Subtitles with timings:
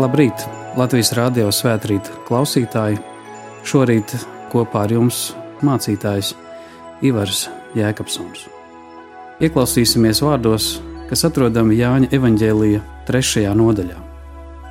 [0.00, 0.46] Labrīt,
[0.80, 2.96] Latvijas Rādio svētkrīt klausītāji!
[3.68, 4.14] Šorīt
[4.48, 5.18] kopā ar jums
[5.66, 6.30] mācītājs
[7.04, 7.42] Ivars
[7.76, 8.46] Jēkabsons.
[9.44, 10.68] Ieklausīsimies vārdos,
[11.10, 12.80] kas atrodami Jāņa evanģēlīja
[13.10, 13.42] 3.
[13.60, 13.98] nodaļā.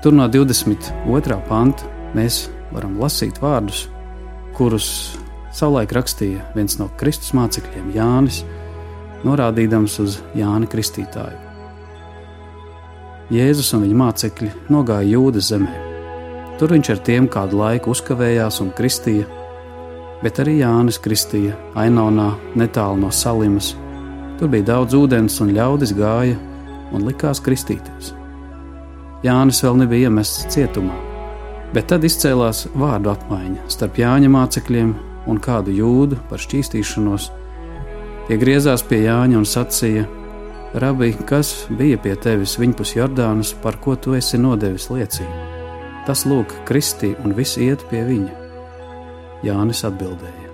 [0.02, 1.38] Tur no 22.
[1.46, 3.84] panta mēs varam lasīt vārdus,
[4.58, 4.88] kurus
[5.53, 8.41] savulaik rakstīja viens no Kristus mācekļiem, Jānis,
[9.27, 11.48] norādīdams uz Jāni Kristītāju.
[13.29, 15.73] Jēzus un viņa mācekļi nogāja Jūdas zemē.
[16.57, 19.27] Tur viņš ar tiem kādu laiku uzkavējās un kristīja,
[20.23, 23.75] bet arī Jānis kristīja Ainonā netālu no Salimas.
[24.39, 26.39] Tur bija daudz ūdens un ļaudis gāja
[26.89, 28.15] un likās kristīties.
[29.21, 30.97] Jānis vēl nebija iemests cietumā,
[31.75, 34.95] bet tad izcēlās vārdu apmaiņa starp Jāņa mācekļiem
[35.30, 37.30] un kādu jūdu par šķīstīšanos.
[38.25, 40.09] Tie griezās pie Jāņa un sacīja:
[40.73, 45.38] Rabi, kas bija pie tevis viņpus Jordānas, par ko tu esi nodevis liecību?
[46.06, 48.36] Tas lūk, kristī un viss iet pie viņa.
[49.48, 50.52] Jānis atbildēja: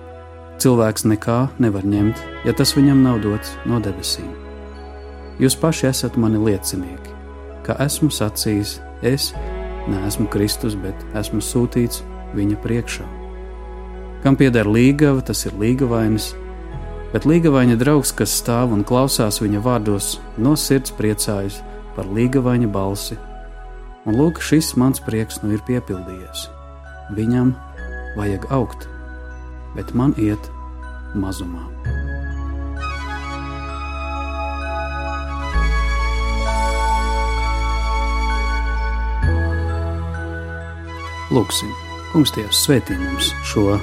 [0.62, 4.32] Cilvēks nekā nevar ņemt, ja tas viņam nav dots no debesīm.
[5.36, 7.12] Jūs paši esat mani liecinieki,
[7.68, 9.34] ka esmu sacījis, es
[9.92, 12.00] neesmu Kristus, bet esmu sūtīts
[12.32, 13.04] viņa priekšā.
[14.24, 16.32] Kam pieder līgava, tas ir līgavainis,
[17.12, 21.60] bet līgavaņa draugs, kas stāv un klausās viņa vārdos, no sirds priecājas
[21.96, 23.18] par līgavaņa balsi.
[24.06, 26.46] Un lūk, šis mans prieks nu ir piepildījies.
[27.16, 27.54] Viņam
[28.18, 28.88] vajag augt,
[29.74, 30.50] bet man iet
[31.14, 31.66] mazumā.
[41.34, 41.72] Lūksim,
[42.12, 43.74] Kungs, Dievs, svētī mums šo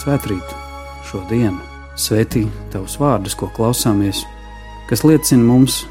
[0.00, 0.60] svētrītu,
[1.04, 1.75] šo dienu.
[1.96, 4.22] Svētī tavus vārdus, ko klausāmies,
[4.90, 5.84] kas liecina mums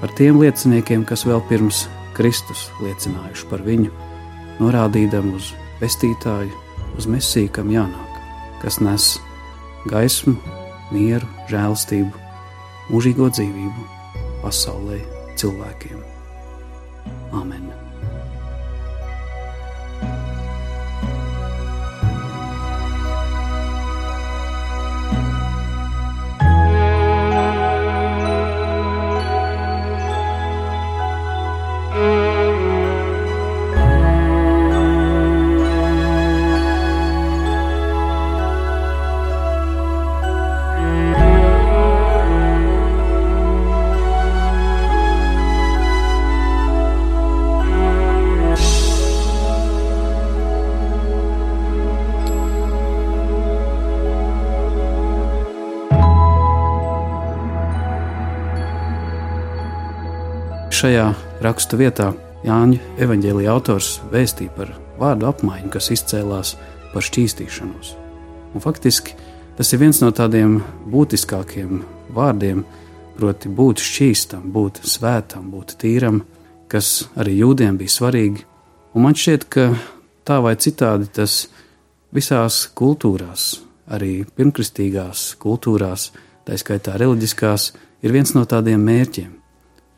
[0.00, 1.84] par tiem lieciniekiem, kas vēl pirms
[2.16, 3.92] Kristus liecinājuši par viņu,
[4.62, 6.52] norādīdam uz pestītāju,
[6.96, 8.20] uz mesiju, kam jānāk,
[8.64, 9.12] kas nes
[9.92, 10.38] gaismu,
[10.94, 12.26] mieru, žēlstību,
[12.88, 13.88] mūžīgo dzīvību
[14.44, 15.02] pasaulē
[15.36, 16.00] cilvēkiem.
[17.36, 17.75] Amen!
[60.86, 61.06] Šajā
[61.42, 62.12] rakstu vietā
[62.46, 64.68] Jāņa evanģēlīja autors vēstīja par
[65.00, 66.52] vārdu apmaiņu, kas izcēlās
[66.92, 67.88] par šķīstīšanos.
[68.54, 69.16] Un faktiski
[69.56, 70.60] tas ir viens no tādiem
[70.92, 71.80] būtiskākiem
[72.14, 72.60] vārdiem,
[73.16, 76.20] proti, būt šķīstam, būt svētam, būt tīram,
[76.70, 78.44] kas arī jūdiem bija svarīgi.
[78.94, 79.64] Un man šķiet, ka
[80.22, 81.48] tā vai citādi tas
[82.14, 83.48] visās kultūrās,
[83.90, 86.12] arī pirmkristīgās kultūrās,
[86.46, 87.72] tā skaitā reliģiskās,
[88.06, 89.34] ir viens no tādiem mērķiem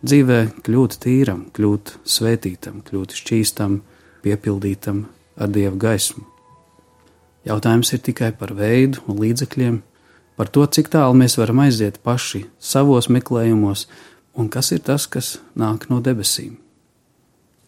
[0.04, 3.80] dzīvē kļūt tīram, kļūt svētītam, kļūt šķīstam,
[4.22, 5.06] piepildītam
[5.38, 6.24] ar dievu gaismu.
[7.48, 9.80] Jautājums ir tikai par veidu un līdzekļiem,
[10.38, 13.86] par to, cik tālu mēs varam aiziet paši savos meklējumos,
[14.38, 16.58] un kas ir tas, kas nāk no debesīm.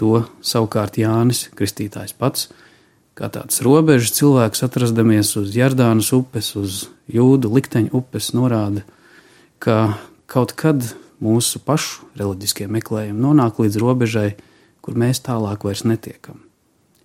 [0.00, 2.48] To savukārt Jānis Kristītājs pats,
[3.18, 8.84] kā tāds robežs cilvēks atrastamies uz Jardānas upes, uz Jūdu likteņu upes, norāda,
[9.58, 9.98] ka
[10.30, 14.30] kaut kad mūsu pašu reliģiskie meklējumi nonāk līdz robežai,
[14.80, 16.40] kur mēs tālāk vairs netiekam.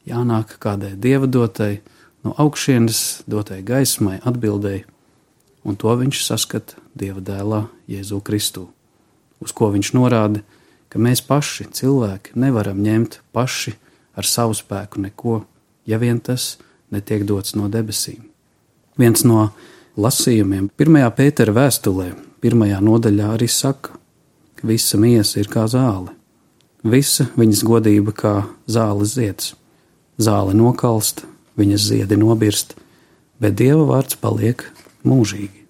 [0.08, 1.82] Jānāk kādai dieva dotai,
[2.24, 4.86] no augšienes dotai gaismai, atbildēji,
[5.66, 8.70] un to viņš saskata dieva dēlā Jēzu Kristu,
[9.42, 10.44] uz ko viņš norāda,
[10.90, 13.76] ka mēs paši, cilvēki, nevaram ņemt paši
[14.16, 15.42] ar savu spēku neko,
[15.90, 16.56] ja vien tas
[16.94, 18.24] netiek dots no debesīm.
[18.96, 19.50] Viens no
[20.00, 22.14] lasījumiem, pirmajā Pētera vēstulē,
[22.46, 23.98] pirmajā nodaļā arī saka,
[24.64, 26.14] visa miesa ir kā zāle.
[26.86, 28.34] Visa viņas godība kā
[28.70, 29.56] zāles zieds.
[30.22, 31.26] Zāle nokalst,
[31.58, 32.76] viņas ziedi nobirst,
[33.42, 34.64] bet dieva vārds paliek
[35.04, 35.66] mūžīgi.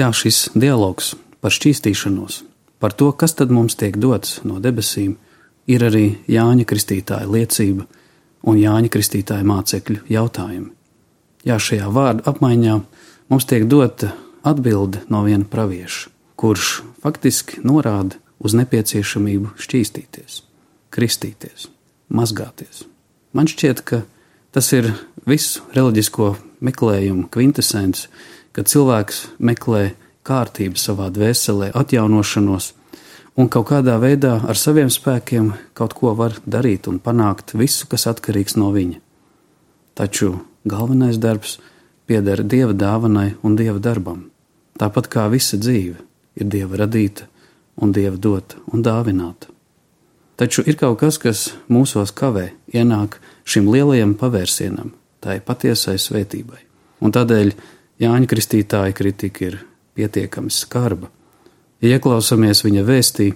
[0.00, 2.42] Jā, šis dialogs par šķīstīšanos,
[2.80, 5.16] par to, kas tad mums tiek dots no debesīm,
[5.70, 7.86] ir arī Jāņa Kristītāja liecība
[8.42, 10.72] un Jāņa Kristītāja mācekļu jautājumi.
[11.46, 12.78] Jā, šajā vārdu apmaiņā
[13.30, 16.11] mums tiek dota atbilde no viena pravieša
[16.42, 20.40] kurš faktiski norāda uz nepieciešamību šķīstīties,
[20.90, 21.68] kristīties.
[22.12, 22.82] mazgāties.
[23.32, 24.02] Man šķiet, ka
[24.52, 24.90] tas ir
[25.24, 28.10] visu reliģisko meklējumu kvintessence,
[28.52, 29.94] kad cilvēks meklē
[30.26, 32.74] kārtību savā dvēselē, atjaunošanos,
[33.38, 38.10] un kaut kādā veidā ar saviem spēkiem kaut ko var darīt un panākt visu, kas
[38.10, 38.98] atkarīgs no viņa.
[39.94, 41.60] Taču galvenais darbs
[42.04, 44.26] pieder dieva dāvanai un dieva darbam.
[44.76, 46.02] Tāpat kā visa dzīve
[46.38, 47.28] ir dieva radīta
[47.82, 49.48] un dieva dota un dāvināta.
[50.36, 54.92] Taču ir kaut kas, kas mūsos kavē ienāk šim lielajam pavērsienam,
[55.22, 56.60] tai patiesai svētībai.
[57.02, 57.52] Un tādēļ
[58.02, 59.58] Jāņa Kristītāja kritika ir
[59.94, 61.10] pietiekami skarba.
[61.82, 63.28] Ja ieklausāmies viņa vēstī,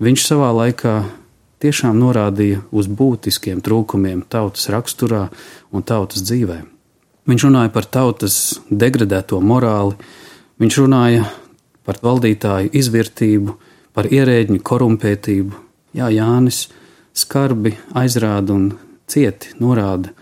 [0.00, 0.94] viņš savā laikā
[1.60, 5.26] tiešām norādīja uz būtiskiem trūkumiem tautas raksturā
[5.74, 6.62] un tautas dzīvē.
[7.28, 8.38] Viņš runāja par tautas
[8.70, 9.98] degradēto morāli,
[10.62, 11.26] viņš runāja
[11.88, 13.56] par valdītāju izvērtību,
[13.96, 15.64] par ierēģiņu korumpētību.
[15.96, 16.66] Jā, Jānis
[17.16, 18.66] skarbi aizrāda un
[19.08, 20.12] cieti norāda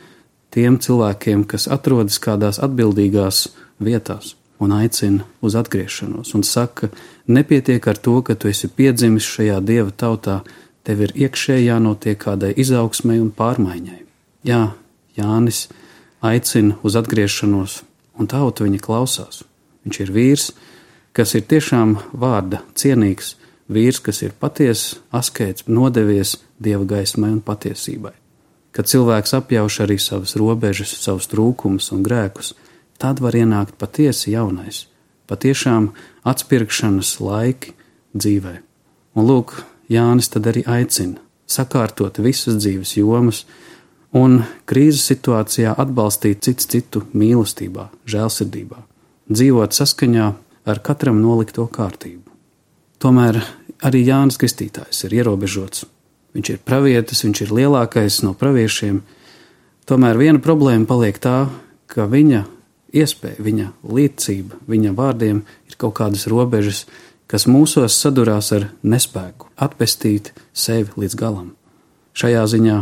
[0.54, 3.48] tiem cilvēkiem, kas atrodas kādās atbildīgās
[3.82, 6.88] vietās un aicina uz atgriešanos un saka,
[7.28, 10.38] nepietiek ar to, ka tu esi piedzimis šajā dieva tautā,
[10.86, 14.00] tev ir iekšēji jānotiek kādai izaugsmai un pārmaiņai.
[14.46, 14.62] Jā,
[15.18, 15.66] Jānis
[16.24, 17.82] aicina uz atgriešanos,
[18.16, 19.42] un tauta viņa klausās.
[19.84, 20.48] Viņš ir vīrs,
[21.16, 23.34] kas ir tiešām vārda cienīgs,
[23.72, 28.12] vīrs, kas ir patiesa, askēts, nodevies dieva gaismai un patiesībai.
[28.76, 32.52] Kad cilvēks apjauš arī savas robežas, savus trūkumus un grēkus,
[33.00, 34.84] tad var ienākt patiesi jaunais,
[35.30, 35.94] patiešām
[36.28, 37.72] atspirkšanas laiki
[38.12, 38.58] dzīvē.
[39.16, 39.56] Un lūk,
[39.88, 43.44] Jānis tad arī aicina sakārtot visas dzīves jomas
[44.16, 48.82] un krīzes situācijā atbalstīt cits citu mīlestībā, žēlsirdībā,
[49.30, 50.32] dzīvot saskaņā
[50.66, 52.26] ar katram nolikto kārtību.
[53.02, 53.38] Tomēr
[53.86, 55.84] arī Jānis Kristītājs ir ierobežots.
[56.36, 59.00] Viņš ir pravietis, viņš ir lielākais no praviešiem.
[59.88, 61.46] Tomēr viena problēma paliek tā,
[61.88, 62.42] ka viņa
[62.96, 66.84] iespēja, viņa līdzība, viņa vārdiem ir kaut kādas robežas,
[67.30, 71.52] kas mūsos sadurās ar nespēku atpestīt sevi līdz galam.
[72.16, 72.78] Šajā ziņā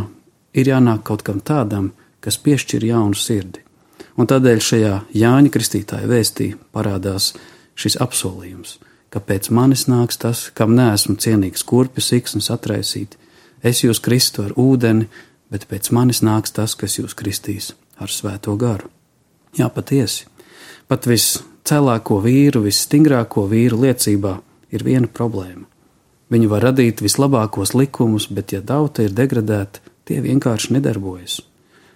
[0.55, 1.91] ir jānāk kaut kam tādam,
[2.23, 3.61] kas piešķir jaunu sirdi.
[4.15, 7.33] Un tādēļ šajā Jāņa Kristītāja vēstī parādās
[7.75, 8.77] šis apsolījums–
[9.15, 13.15] ka pēc manis nāks tas, kam neesmu cienīgs kurpes siksnas atraisīt.
[13.63, 15.07] Es jūs kristu ar ūdeni,
[15.47, 18.91] bet pēc manis nāks tas, kas jūs kristīs ar svēto garu.
[19.55, 20.27] Jā, patiesi,
[20.91, 24.35] pat viscelāko vīru, visstingrāko vīru liecībā
[24.75, 25.63] ir viena problēma.
[26.33, 31.39] Viņi var radīt vislabākos likumus, bet ja tauta ir degradēta, tie vienkārši nedarbojas.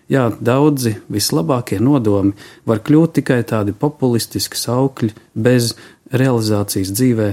[0.09, 2.33] Jā, daudzi vislabākie nodomi
[2.65, 5.75] var kļūt tikai tādi populistiski saukļi bez
[6.09, 7.27] realizācijas dzīvē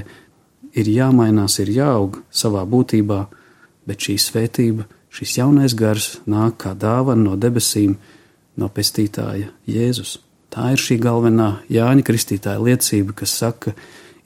[0.77, 3.23] ir jāmainās, ir jāaug savā būtībā,
[3.89, 7.97] bet šī svētība, šis jaunais gars nāk kā dāvana no debesīm,
[8.61, 10.19] no pestītāja Jēzus.
[10.53, 13.73] Tā ir šī galvenā Jāņa Kristītāja liecība, kas saka,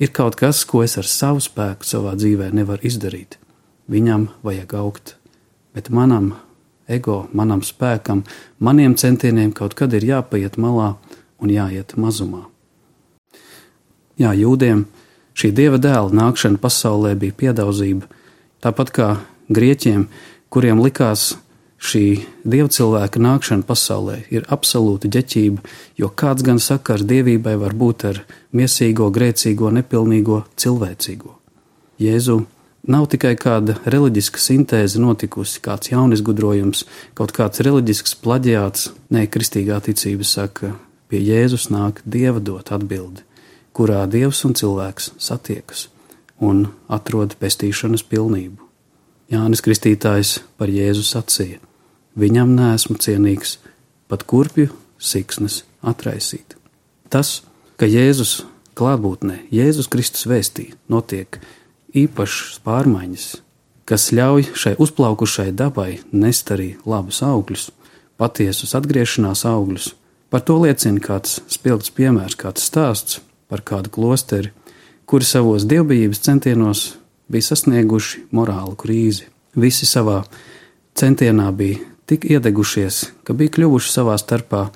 [0.02, 3.38] ir kaut kas, ko es ar savu spēku savā dzīvē nevaru izdarīt.
[3.90, 5.16] Viņam vajag augt,
[5.74, 6.34] bet manam
[6.90, 8.24] ego, manam spēkam,
[8.58, 10.94] maniem centieniem kaut kad ir jāpaiet malā
[11.40, 12.46] un jāiet mazumā.
[14.20, 14.84] Jā, jūdiem
[15.38, 18.08] šī dieva dēla nākšana pasaulē bija piedauzība,
[18.60, 19.08] tāpat kā
[19.48, 20.08] grieķiem,
[20.52, 21.32] kuriem likās
[21.80, 22.04] šī
[22.44, 25.64] dievcilvēka nākšana pasaulē ir absolūta ģeķība,
[25.96, 31.36] jo kāds gan sakars dievībai var būt ar miesīgo, grēcīgo, nepilnīgo, cilvēcīgo.
[32.00, 32.42] Jēzu
[32.88, 36.84] nav tikai kāda reliģiska sintēze notikusi, kāds jaunizgudrojums,
[37.18, 40.74] kaut kāds reliģisks plaģiāts, nē, kristīgā ticība saka,
[41.08, 43.26] pie Jēzus nāk dieva dot atbildi
[43.76, 45.88] kurā dievs un cilvēks satiekas
[46.40, 48.58] un atrod pestīšanas pilnību.
[49.30, 51.60] Jānis Kristītājs par Jēzu sacīja:
[52.18, 53.58] Viņam neesmu cienīgs
[54.10, 56.56] pat kurpju siksnas atraisīt.
[57.08, 57.42] Tas,
[57.78, 58.40] ka Jēzus
[58.78, 61.38] klātbūtnē, Jēzus Kristus vēstī notiek
[61.96, 63.26] īpašas pārmaiņas,
[63.88, 67.70] kas ļauj šai uzplaukušai dabai nest arī labus augļus,
[68.20, 69.94] patiesus atgriešanās augļus.
[70.30, 73.18] Par to liecina kāds spilgts piemērs, kāds stāsts
[73.50, 74.52] par kādu klosteri,
[75.10, 76.84] kuri savos dievbijības centienos
[77.30, 79.26] bija sasnieguši morālu krīzi.
[79.58, 80.20] Visi savā
[80.94, 84.68] centienā bija tik iedegušies, ka bija kļuvuši savā starpā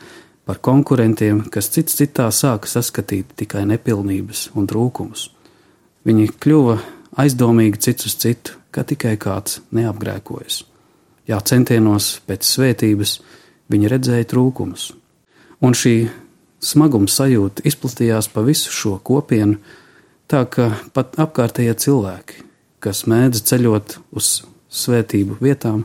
[0.44, 5.28] par konkurentiem, kas cits citā sāka saskatīt tikai nepilnības un trūkumus.
[6.04, 6.76] Viņi kļuva
[7.20, 10.64] aizdomīgi cits uz citu, ka tikai kāds neapgrēkojas.
[11.30, 13.18] Jā, centienos pēc svētības
[13.72, 14.90] viņi redzēja trūkumus.
[15.64, 15.94] Un šī
[16.64, 19.60] smaguma sajūta izplatījās pa visu šo kopienu,
[20.28, 22.42] tā ka pat apkārtējie cilvēki,
[22.84, 24.34] kas mēdz ceļot uz
[24.74, 25.84] svētību vietām,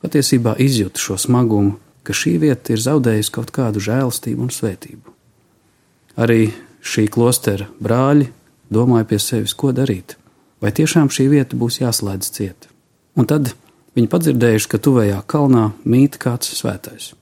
[0.00, 5.16] patiesībā izjūtu šo smagumu, ka šī vieta ir zaudējusi kaut kādu žēlastību un svētību.
[6.20, 6.50] Arī
[6.80, 8.30] šī klostera brāļi
[8.72, 10.16] domāja pie sevis, ko darīt,
[10.60, 12.68] vai tiešām šī vieta būs jāslēdz ciet.
[13.18, 13.52] Un tad
[13.96, 17.12] viņi padzirdējuši, ka tuvējā kalnā mīt kāds svētais.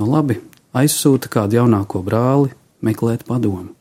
[0.00, 0.40] Nu labi,
[0.74, 3.72] aizsūta kādu jaunāko brāli meklēt padomu.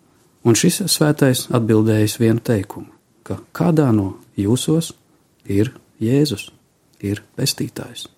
[0.44, 2.90] Un šis svētais atbildējis vienu teikumu,
[3.24, 4.92] ka kādā no jūsos
[5.48, 5.72] ir
[6.04, 6.50] Jēzus,
[7.00, 8.10] ir pestītājs.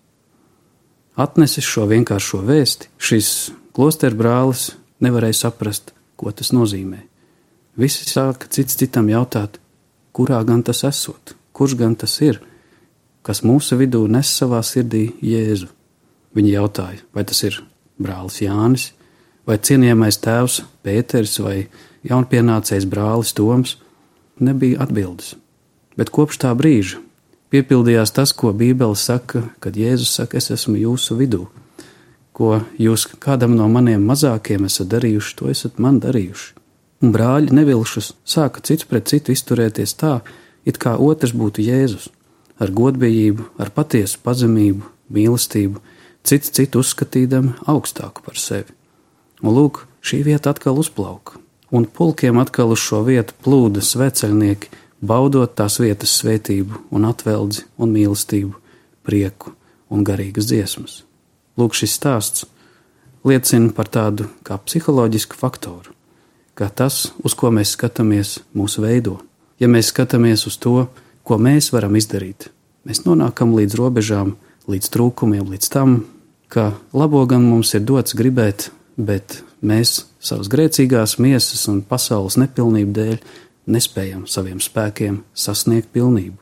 [1.16, 3.30] Atnesis šo vienkāršo vēsti, šis
[3.76, 4.72] klosteru brālis
[5.06, 7.04] nevarēja saprast, ko tas nozīmē.
[7.80, 9.60] Visi sāka cits citam jautāt,
[10.16, 12.40] kurā gan tas esot, kurš gan tas ir,
[13.26, 15.68] kas mūsu vidū nes savā sirdī Jēzu.
[16.36, 17.62] Viņi jautāja, vai tas ir
[18.02, 18.90] brālis Jānis,
[19.48, 21.58] vai cienījamais tēvs Pēters vai
[22.08, 23.78] jaunpienācējs brālis Toms.
[24.36, 25.36] Nebija atbildes.
[25.96, 27.00] Bet kopš tā brīža
[27.56, 31.46] piepildījās tas, ko Bībele saka, kad Jēzus saka, es esmu jūsu vidū.
[32.36, 36.52] Ko jūs kādam no maniem mazākiem esat darījuši, to esat man darījuši.
[37.06, 40.24] Un brāļi nevilšus sāka cits pret citu izturēties tā,
[40.66, 42.08] it kā otrs būtu Jēzus,
[42.58, 44.82] ar godbijību, ar patiesu pazemību,
[45.14, 45.84] mīlestību,
[46.26, 48.74] cits citu uzskatīdami augstāku par sevi.
[49.46, 51.38] Un lūk, šī vieta atkal uzplauka,
[51.70, 54.72] un pulkiem atkal uz šo vietu plūda sveceļnieki,
[55.06, 58.56] baudot tās vietas svētību un atveldzi un mīlestību,
[59.06, 59.54] prieku
[59.94, 61.04] un garīgas dziesmas.
[61.60, 62.48] Lūk, šis stāsts
[63.28, 65.94] liecina par tādu kā psiholoģisku faktoru,
[66.56, 69.20] ka tas, uz ko mēs skatāmies, mūs veido.
[69.60, 70.88] Ja mēs skatāmies uz to,
[71.24, 72.50] ko mēs varam izdarīt,
[72.88, 74.36] mēs nonākam līdz robežām,
[74.72, 75.98] līdz trūkumiem, līdz tam,
[76.52, 82.96] ka labo gan mums ir dots gribēt, bet mēs savas grēcīgās miesas un pasaules nepilnību
[82.96, 83.18] dēļ
[83.72, 86.38] nespējam saviem spēkiem sasniegt pilnību.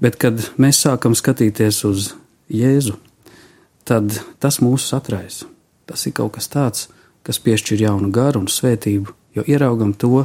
[0.00, 2.12] Bet, kad mēs sākam skatīties uz
[2.50, 2.96] Jēzu,
[3.84, 5.48] tad tas mūs satraisa.
[5.86, 6.86] Tas ir kaut kas tāds,
[7.26, 10.24] kas piešķir jaunu garu un svētību, jo ieraugam to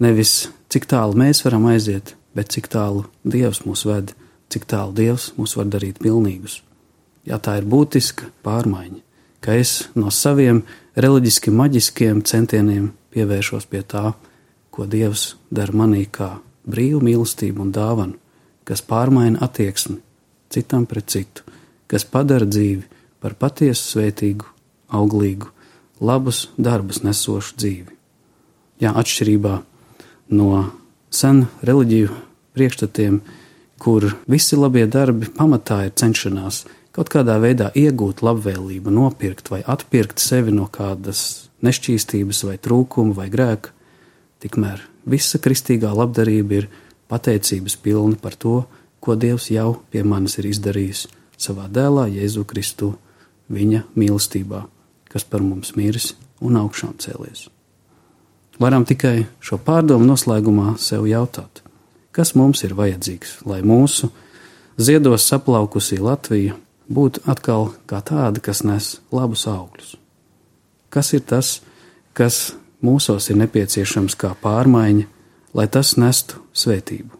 [0.00, 4.14] nevis cik tālu mēs varam aiziet, bet cik tālu Dievs mūs ved,
[4.52, 6.60] cik tālu Dievs mūs var darīt pilnīgus.
[7.26, 9.02] Jā, tā ir būtiska pārmaiņa,
[9.44, 10.62] ka es no saviem
[10.96, 14.14] reliģiski maģiskiem centieniem pievēršos pie tā,
[14.70, 16.38] ko Dievs dara manī kā
[16.70, 18.16] brīvu mīlestību un dāvanu,
[18.64, 19.98] kas pārmaina attieksmi
[20.50, 21.44] citam pret citu,
[21.86, 22.86] kas padara dzīvi
[23.22, 24.46] par patiesu, svētīgu,
[24.90, 25.50] auglīgu,
[26.00, 27.99] labus darbus nesošu dzīvi.
[28.80, 29.54] Jā, atšķirībā
[30.32, 30.50] no
[31.12, 32.14] sen reliģiju
[32.56, 33.20] priekšstatiem,
[33.80, 36.64] kur visi labie darbi pamatā ir cenšanās
[36.96, 43.28] kaut kādā veidā iegūt labvēlību, nopirkt vai atpirkt sevi no kādas nešķīstības vai trūkuma vai
[43.32, 43.74] grēka,
[44.42, 46.70] tikmēr visa kristīgā labdarība ir
[47.10, 48.64] pateicības pilna par to,
[49.00, 51.06] ko Dievs jau pie manis ir izdarījis
[51.40, 52.94] savā dēlā, Jēzu Kristu,
[53.50, 54.66] viņa mīlestībā,
[55.10, 57.48] kas par mums miris un augšām cēlies.
[58.60, 61.62] Varam tikai šo pārdomu noslēgumā sev jautāt,
[62.12, 64.10] kas mums ir vajadzīgs, lai mūsu
[64.76, 66.58] ziedos saplaukusī Latvija
[66.92, 69.94] būtu atkal kā tāda, kas nes labus augļus.
[70.92, 71.62] Kas ir tas,
[72.12, 72.52] kas
[72.84, 75.08] mūsos ir nepieciešams kā pārmaiņa,
[75.56, 77.16] lai tas nestu svētību?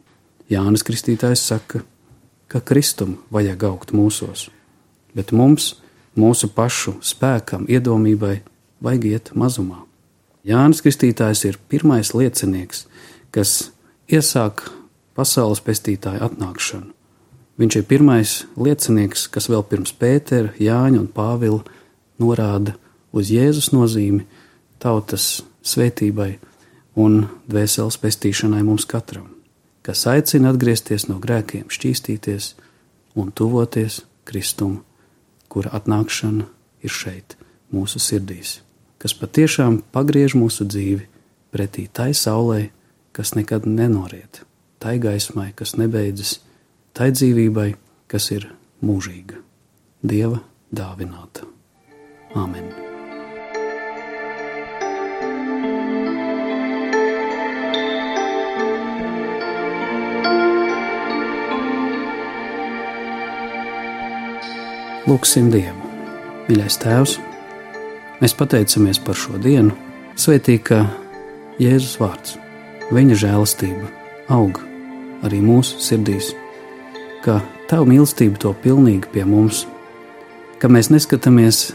[0.53, 1.85] Jānis Kristītājs saka,
[2.53, 4.51] ka Kristum vajag augt mūsos,
[5.17, 5.79] bet mums,
[6.19, 8.43] mūsu pašu spēkam, iedomībai,
[8.83, 9.87] vajag iet mazumā.
[10.47, 12.87] Jānis Kristītājs ir pirmais liecinieks,
[13.31, 13.71] kas
[14.09, 14.65] iesāk
[15.15, 16.95] pasaules pestītāju atnākšanu.
[17.61, 21.61] Viņš ir pirmais liecinieks, kas vēl pirms Pētera, Jāņa un Pāvila
[22.21, 22.73] norāda
[23.13, 24.25] uz Jēzus nozīmi
[24.81, 26.39] tautas svētībai
[26.97, 29.29] un dvēseles pestīšanai mums katram,
[29.85, 32.55] kas aicina atgriezties no grēkiem, šķīstīties
[33.21, 34.81] un tuvoties Kristum,
[35.53, 36.49] kura atnākšana
[36.81, 37.37] ir šeit,
[37.75, 38.61] mūsu sirdīs,
[39.01, 41.07] kas patiešām pagriež mūsu dzīvi
[41.55, 42.69] pretī tai saulē,
[43.17, 44.45] kas nekad nenoriet,
[44.79, 46.39] tai gaismai, kas nebeidzas
[46.93, 47.73] tai dzīvībai,
[48.11, 48.51] kas ir
[48.85, 49.41] mūžīga,
[50.01, 50.41] Dieva
[50.73, 51.49] dāvināta.
[52.37, 52.71] Āmen!
[65.11, 65.89] Lūksim Dievu,
[66.47, 67.17] mīļais Tēvs,
[68.21, 69.77] mēs pateicamies par šo dienu,
[70.17, 70.85] svētī, ka
[71.61, 72.37] Jēzus vārds,
[72.93, 73.91] viņa žēlastība
[74.33, 74.63] aug
[75.27, 76.35] arī mūsu sirdīs
[77.25, 79.63] ka Tava mīlestība to pilnīgi pie mums,
[80.59, 81.69] ka mēs neskatāmies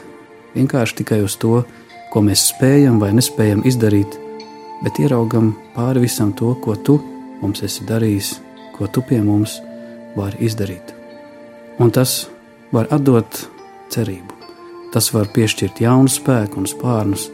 [0.52, 1.62] vienkārši tikai uz to,
[2.12, 4.18] ko mēs spējam vai nespējam izdarīt,
[4.84, 6.98] bet ieraugam pāri visam to, ko Tu
[7.40, 8.36] mums esi darījis,
[8.76, 9.62] ko Tu pie mums
[10.20, 10.92] vari izdarīt.
[11.80, 12.26] Un tas
[12.76, 13.46] var atdot
[13.96, 14.35] cerību.
[14.96, 17.26] Tas var piešķirt jaunu spēku un spārnus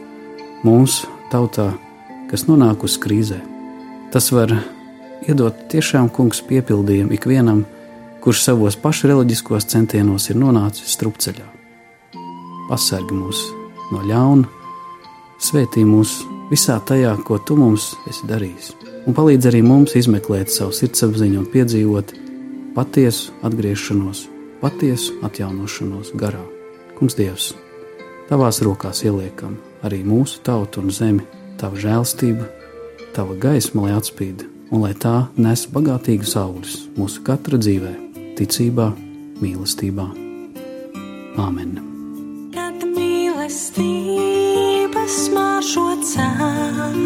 [0.66, 1.68] mūsu tautā,
[2.26, 3.36] kas nonākusi krīzē.
[4.10, 4.50] Tas var
[5.30, 7.60] iedot tiešām kungs piepildījumu ikvienam,
[8.22, 11.46] kurš savos pašu reliģiskos centienos ir nonācis strupceļā.
[12.66, 13.42] Pasargi mūs
[13.92, 14.48] no ļauna,
[15.38, 16.16] svētī mūs
[16.50, 18.72] visā tajā, ko tu mums esi darījis,
[19.06, 22.10] un palīdz arī mums izmeklēt savu sirdsapziņu un piedzīvot
[22.74, 24.26] patiesu atgriešanos,
[24.64, 26.42] patiesu atjaunošanos garā.
[26.98, 27.52] Kungs, Dievs,
[28.28, 31.24] tavās rokās ieliekam arī mūsu tautu un zemi,
[31.60, 32.46] tava žēlstība,
[33.16, 37.92] tava gaisma, lai atspīd, un lai tā nes bagātīgus augļus mūsu katra dzīvē,
[38.38, 38.88] ticībā,
[39.42, 40.06] mīlestībā.
[41.42, 41.76] Āmen!
[42.54, 44.22] Kad mīlestība
[45.10, 46.98] smaržo cāk,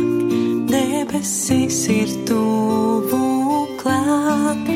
[0.70, 4.75] debesis ir tuvu klāt,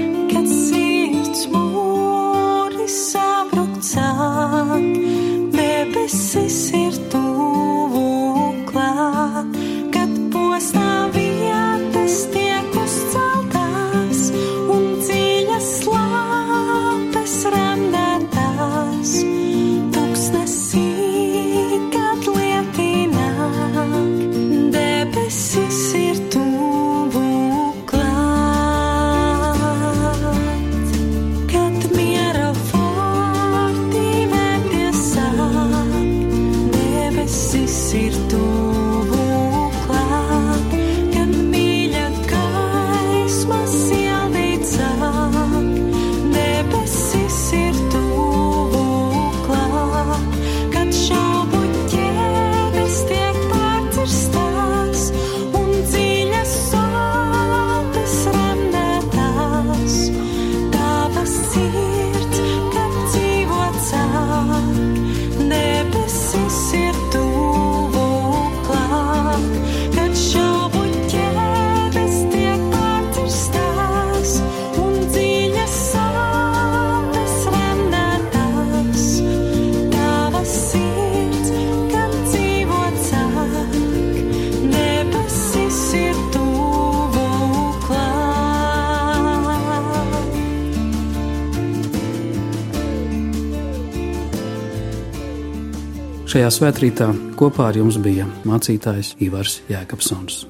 [96.30, 100.44] Šajā svētkrītā kopā ar jums bija mācītājs Ivars Jēkabsons.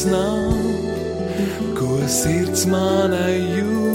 [0.00, 0.52] Izteicams nav,
[1.76, 3.89] ko sirds mana jūt.